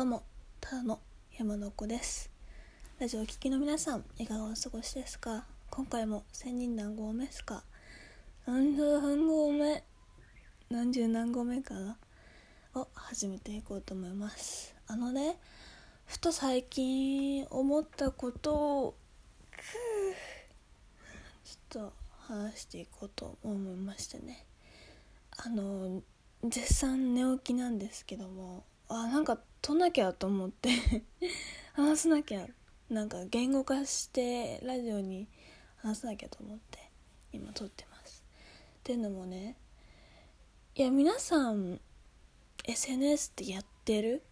[0.00, 0.22] どうも
[0.62, 0.98] ただの
[1.38, 2.30] 山の子です。
[2.98, 5.44] ラジオを聴きの皆さんいかがお過ごしですか？
[5.68, 7.64] 今回も千人何合目ですか？
[8.46, 9.84] 何十何合目？
[10.70, 11.98] 何十何合目かな
[12.74, 14.74] を始めていこうと思います。
[14.86, 15.36] あのね
[16.06, 18.94] ふと最近思ったことを
[21.44, 24.46] ちょっと話していこうと思いましてね。
[25.36, 26.00] あの
[26.42, 30.70] 絶賛寝起きなんですけどもあなんか撮んなきゃと思って。
[31.74, 32.46] 話さなきゃ。
[32.88, 35.28] なんか言語化してラジオに
[35.76, 36.90] 話さなきゃと思って。
[37.32, 38.24] 今撮ってます。
[38.80, 39.56] っていうのもね
[40.74, 41.80] いや皆さん
[42.64, 44.22] SNS ってやってる？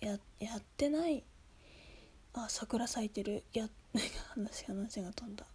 [0.00, 1.22] ややってない？
[2.34, 3.44] あ桜咲いてる。
[3.52, 3.68] や
[4.34, 5.46] 話話が飛んだ。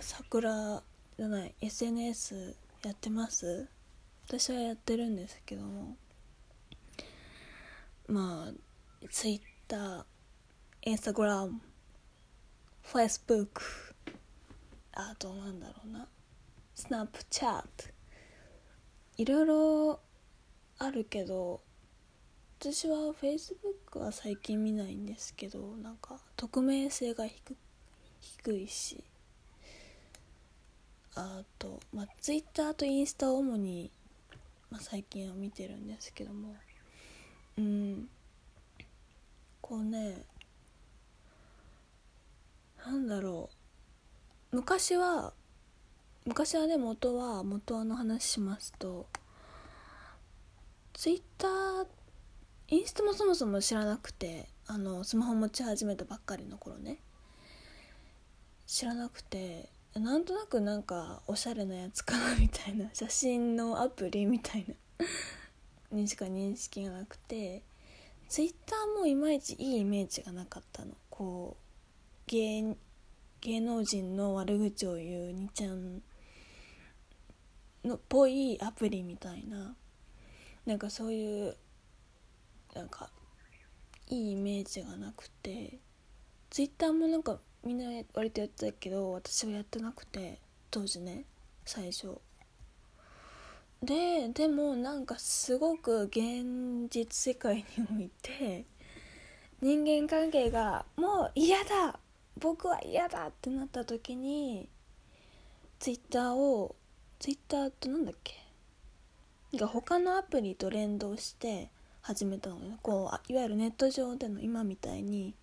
[0.00, 0.82] 桜
[1.16, 1.54] じゃない。
[1.60, 3.68] SNS やってます？
[4.26, 5.96] 私はやってるんですけども。
[8.06, 10.04] まあ Twitter、
[10.86, 11.58] Instagram、
[12.82, 13.60] Facebook
[14.92, 16.08] あとなんだろうな。
[16.76, 17.64] Snapchat
[19.16, 20.00] いろいろ
[20.78, 21.60] あるけど
[22.58, 27.56] 私は Facebook は最近見ないんですけどなんか匿名性が低
[28.20, 29.04] 低いし。
[31.16, 33.92] あと、まあ、Twitter とインスタを主に
[34.74, 36.56] まあ、最近は見てるんですけども。
[37.58, 38.08] うん。
[39.60, 40.22] こうね
[42.84, 43.48] なんだろ
[44.52, 44.56] う。
[44.56, 45.32] 昔は
[46.26, 49.06] 昔はね元は元はの話しますと
[50.92, 51.86] ツイッター
[52.68, 56.98] インスタもそもそも知らなくてあのスマホ持ち始めたばっかりの頃ね。
[58.66, 62.88] 知らなくてなんとなくなんかおしゃれなやつかなみたいな。
[62.92, 64.74] 写真のアプリみたいな。
[65.94, 67.62] にしか認識がなくて
[68.28, 70.92] ツイッターもいまいちいいイメージがなかったの。
[71.10, 71.64] こう
[72.26, 72.76] 芸
[73.40, 76.02] 芸能人の悪口を言うにちゃん
[77.84, 79.76] のっぽいアプリみたいな
[80.64, 81.56] なんかそういう
[82.74, 83.10] なんか
[84.08, 85.78] いいイメージがなくて
[86.48, 90.40] ツイッターもなんかみんな割とやってたけど私はやってなくて
[90.70, 91.24] 当時ね
[91.64, 92.18] 最初。
[93.84, 97.64] ででもなんかすごく現実世界に
[97.96, 98.64] おいて
[99.60, 101.98] 人間関係がもう嫌だ
[102.38, 104.68] 僕は嫌だってなった時に
[105.78, 106.74] ツイッターを
[107.18, 108.34] ツイッターとなんだっけ？
[109.58, 111.70] が他のアプリと連動して
[112.00, 115.34] 始めたのねこういわゆるネット上での今みたいに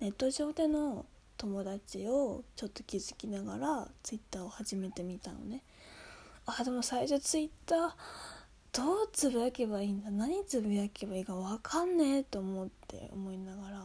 [0.00, 1.06] ネット上での
[1.36, 5.62] 友達をちょっと気づきながらツイッターを始めてみたのね。
[6.46, 7.90] あでも最初ツイッター
[8.72, 10.10] どうつぶやけばいいんだ？
[10.10, 13.82] 何つぶやけばいいか分かんねえと思って思いながら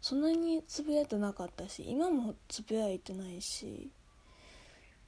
[0.00, 3.90] そんなにつぶやいてなかったし今もつぶやいてないし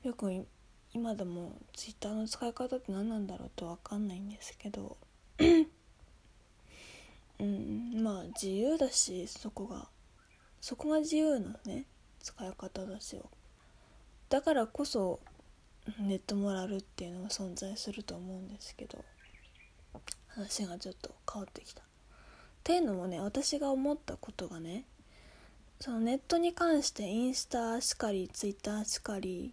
[0.03, 0.47] よく
[0.93, 4.97] 今でもツイッターの使い方って何なんだろうと分かんないんですけど
[7.39, 9.89] うんまあ自由だしそこが。
[10.61, 11.85] そこが自由なね
[12.21, 13.29] 使い方だしよ
[14.31, 15.21] だからこそ
[15.99, 19.05] ネットモラルっていうのが存在すると思うんですけど
[20.29, 21.83] 話がちょっと変わってきた。
[21.83, 21.85] っ
[22.65, 24.85] ていうのもね私が思ったことがね
[25.81, 29.53] そのネットに関してインスタしかりツイッターしかり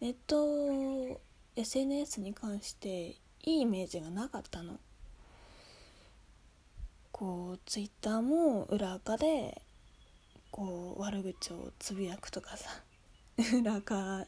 [0.00, 1.20] ネット
[1.56, 4.78] SNS に関していいイメージがなかったの。
[7.12, 9.62] こうツイッターも裏垢で
[10.50, 12.70] こう悪口をつぶやくとかさ
[13.60, 14.26] 裏か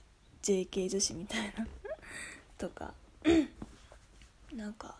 [0.53, 1.67] JK 女子みたいな。
[2.59, 2.95] とか。
[4.55, 4.97] なんか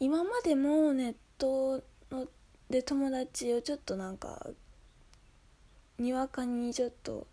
[0.00, 2.28] 今までもネットの
[2.68, 4.50] で友達をちょっとなんか
[5.98, 7.26] にわかにちょっと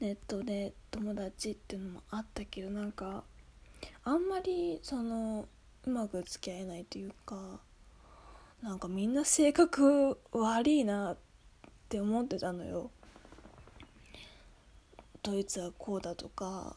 [0.00, 3.22] ネットで友達っていうのもあったけどなんか
[4.04, 5.46] あんまりその
[5.84, 7.60] うまく付き合えないというか
[8.62, 11.16] なんかみんな性格悪いなっ
[11.88, 12.90] て思ってたのよ。
[15.22, 16.76] ドイツはこうだとか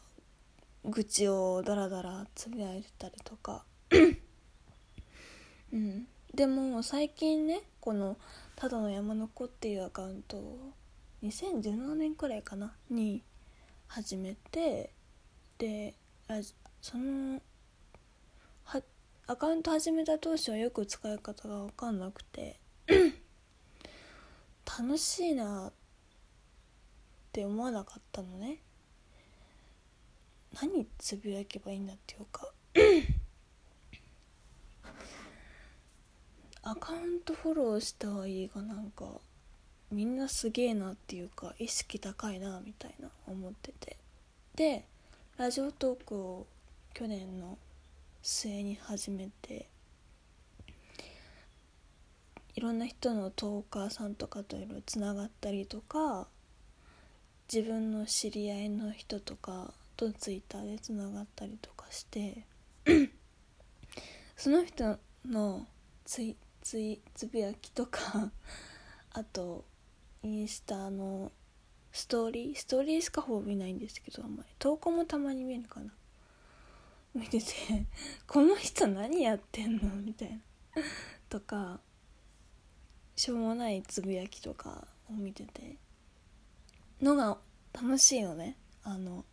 [0.84, 3.64] 愚痴をダラダラつぶやいてたりとか。
[5.72, 6.06] うん。
[6.34, 8.16] でも最近ねこの
[8.56, 10.72] 「ただの山の子」っていうアカウントを
[11.22, 13.22] 2017年くらいかなに
[13.86, 14.90] 始めて
[15.58, 15.94] で
[16.82, 17.40] その
[18.64, 18.82] は
[19.26, 22.58] アカウント始めた当初はよく使い方が分かんなくて
[24.66, 25.83] 楽しいなって
[27.34, 28.58] って思わなかったのね。
[30.62, 32.52] 何つぶやけばいいんだっていうか。
[36.62, 39.20] アカウントフォローしたはいいがなんか。
[39.90, 43.98] みんなすげえなっていうか意識高いなみたいな思ってて。
[44.54, 44.86] で
[45.36, 46.46] ラジオトークを
[46.92, 47.58] 去年の
[48.22, 49.68] 末に始めて
[52.54, 56.28] いろんな人のトーカーさんとかといろいろつながったりとか
[57.52, 62.44] 自分の知り合いの人とかとツイッターでつながったりとかして
[64.36, 65.66] その人の
[66.04, 68.30] ツイツイつぶやきとか
[69.12, 69.64] あと
[70.22, 71.30] インスタの
[71.92, 74.48] ストーリーストーリーしかほぼ見ないんですけどあんまり。
[74.58, 75.92] 投稿もたまに見えるかな。
[77.14, 77.44] 見てて
[78.26, 80.40] この人何やってんのみたいな。
[81.28, 81.80] とか
[83.14, 85.76] しょうもないつぶやきとかを見てて。
[87.02, 87.38] のが
[87.72, 88.56] 楽しいのね。
[88.82, 89.24] あの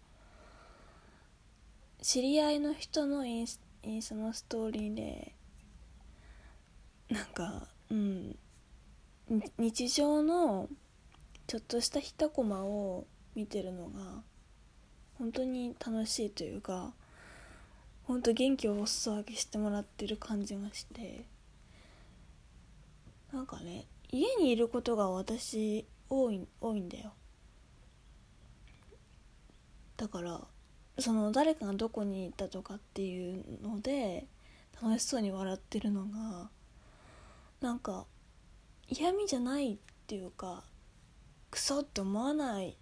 [2.01, 5.35] 知り合いの人のインスインスタのストーリーで
[7.09, 8.35] なんかうん
[9.57, 10.69] 日常の
[11.47, 13.05] ちょっとした一コマを
[13.35, 14.23] 見てるのが
[15.17, 16.93] 本当に楽しいというか
[18.03, 21.25] 本当元気をお裾分けしてもらってる感じがして
[23.31, 27.13] なんかね家にいることが私多い多いんだよ。
[30.01, 30.41] だから
[30.97, 34.25] その誰かがどこに行ったとかっていうので
[34.81, 36.49] 楽しそうに笑ってるのが
[37.61, 38.07] なんか
[38.89, 39.77] 嫌味じゃないっ
[40.07, 40.63] ていうか
[41.51, 42.75] クソって思わない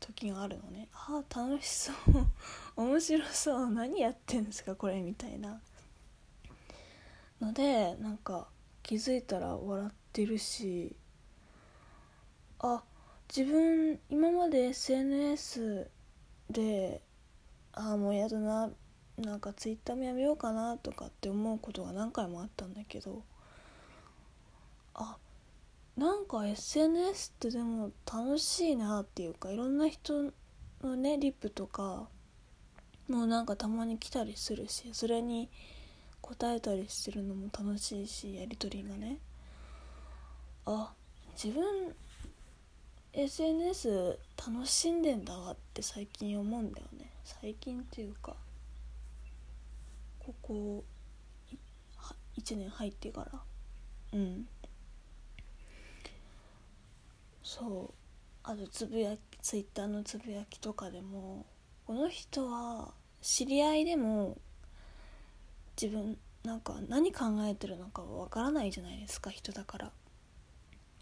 [0.00, 0.88] 時があるのね。
[0.92, 1.94] ああ楽しそう。
[2.82, 3.70] 面白そう。
[3.70, 5.60] 何やってんですかこれみたいな。
[7.40, 8.48] のでなんか
[8.82, 10.96] 気づいたら笑ってるし
[12.58, 12.82] あ
[13.28, 15.90] 自分今まで SNS
[16.50, 17.02] で
[17.72, 18.70] ああもうやだな
[19.18, 23.22] なんかツイッターもやめようかなとかって思うことが何回もあったんだけど
[24.94, 25.16] あ
[25.96, 30.32] なんか SNS ってでも楽しいなっていうかいろんな人
[30.82, 32.08] のねリップとか
[33.08, 35.48] もうなんかたまに来たりするしそれに
[36.20, 39.18] 答えたりしてるのも楽しいしやり取りがね。
[40.66, 40.92] あ
[41.42, 41.94] 自分
[43.18, 47.10] SNS 楽しんでんだわって最近思うんだよね。
[47.24, 48.36] 最近っていうか
[50.18, 50.84] ここ
[52.38, 53.40] 1年入ってから。
[54.12, 54.46] うん。
[57.42, 57.94] そう。
[58.42, 61.46] あとつぶやきツイッターのつぶやきとかでも
[61.86, 62.92] この人は
[63.22, 64.36] 知り合いでも
[65.80, 69.90] 自分なんか何考えてるのかわからないじゃないですか人だから。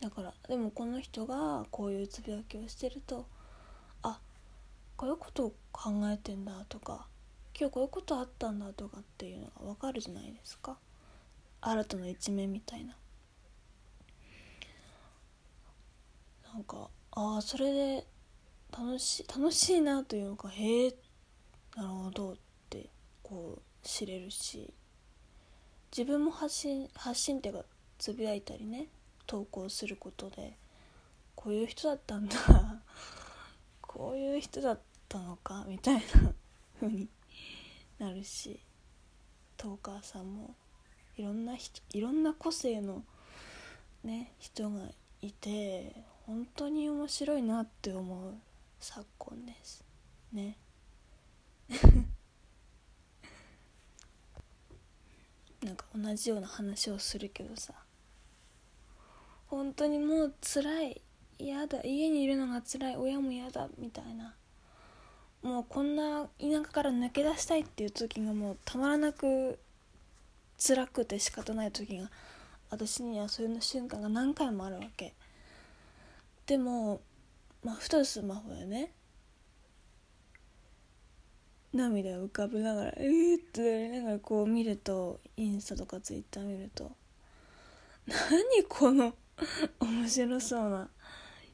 [0.01, 3.27] だからでもこの人がこういうつぶやきをしてると
[4.03, 4.19] あ
[4.97, 7.07] こういうことを考えてんだとか
[7.59, 10.77] 今日こういうことあったんだとかっていうのが分かるじゃないですか。
[11.61, 12.97] 新たな一面みたいな。
[16.53, 18.07] なんかああそれで
[18.77, 20.95] 楽しい楽しいなというかへえ
[21.77, 22.37] なるほどっ
[22.71, 22.89] て
[23.23, 24.73] こう知れるし
[25.97, 27.65] 自分も発信発信っていうか
[27.99, 28.89] つぶやいたりね
[29.27, 30.57] 投稿することで
[31.35, 32.37] こういう人だったんだ。
[33.81, 36.03] こういう人だったのかみたいな
[36.81, 37.09] 風に
[37.99, 38.61] なるし
[39.57, 40.55] トーカーさんも
[41.17, 43.05] いろんな人いろんな個性の
[44.03, 44.91] ね人が
[45.23, 45.95] いて
[46.27, 48.35] 本当に面白いなって思う
[48.81, 49.85] 昨今です。
[50.33, 50.59] ね。
[55.63, 57.75] なんか同じような話をするけどさ。
[59.55, 61.01] 本当にもう辛い
[61.39, 64.35] 嫌だ家にいるのが辛い親も嫌だみたいな。
[65.43, 69.59] もうこんな田舎から抜け出したいっていう時がもうたまらなく
[70.59, 72.11] 辛くて仕方ない時が
[72.71, 75.13] 私にはそういう瞬間が何回もあるわけ。
[76.47, 77.01] でも
[77.63, 78.91] まあふとスマホでね。
[81.73, 86.93] 涙を浮かべながらえーってなりながらこう見るとインスタとかツイッター見ると
[88.07, 89.15] 何この
[89.81, 90.91] 面白そうな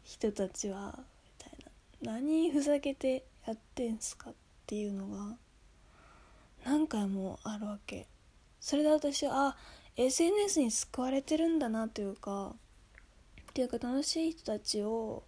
[0.02, 2.12] 人たちはみたいな。
[2.12, 4.34] 何ふざけてやってんすかっ
[4.66, 5.36] ていうのが
[6.64, 8.08] 何回もあるわけ。
[8.60, 9.56] それで私はあ
[9.96, 12.54] SNS に救われてるんだなというか
[13.50, 15.24] っていうか楽しい人たちを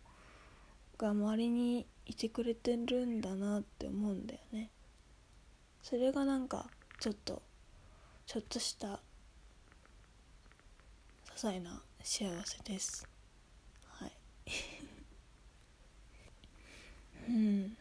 [0.98, 4.70] が周りにいてくれてるんだなって思うんだよね。
[5.82, 7.42] それがなんかちょっと
[8.26, 9.00] ちょっとした些
[11.34, 13.08] 細な幸せです。
[13.86, 14.12] はい。
[17.28, 17.76] うん。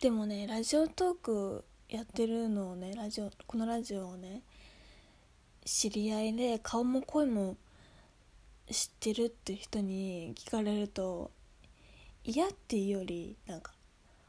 [0.00, 4.42] でもねラジオトークやってるのをねラジオこのラジオをね
[5.64, 7.56] 知り合いで顔も声も
[8.70, 11.30] 知ってるって人に聞かれると
[12.24, 13.72] 嫌っていうよりなんか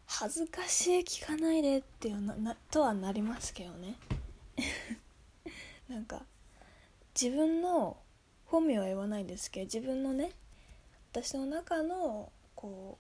[0.06, 3.96] 恥ずかしい聞かないでっていうななとはなりますけどね。
[5.90, 6.24] なんか
[7.20, 7.98] 自分の
[8.46, 10.32] 本名は言わないですけど自分のね
[11.12, 13.00] 私の中のこ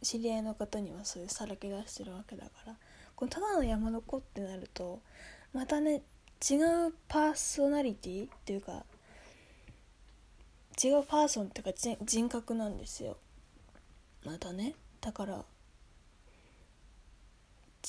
[0.00, 2.74] う知り合いの方にはそういうさらけ出してるわけだから
[3.14, 5.00] このただの山の子ってなると
[5.52, 6.02] またね
[6.50, 6.56] 違
[6.88, 8.84] うパーソナリティっていうか
[10.82, 13.16] 違うパーソンっていうか人格なんですよ。
[14.24, 15.44] またねだから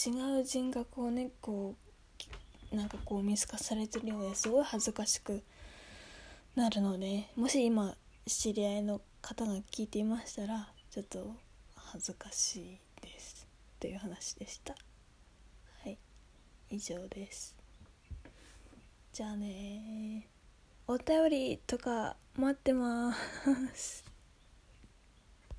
[0.06, 1.83] 違う人格をねこう
[2.74, 5.44] なんかこう見透かされてるようですごい恥ずかしく
[6.56, 11.36] なるのでもし今知り合いの方が聞いていましたらちょっと
[11.76, 13.48] 恥ずかしいです
[13.80, 14.76] という話でした。
[15.84, 15.98] はい
[16.70, 17.56] 以上です。
[19.12, 20.28] じゃあね
[20.88, 23.14] お便りとか待ってま
[23.76, 24.13] す。